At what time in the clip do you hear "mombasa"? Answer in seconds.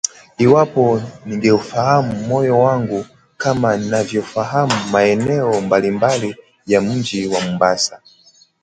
7.41-8.01